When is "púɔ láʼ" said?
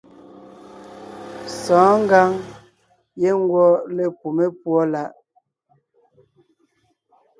4.61-5.09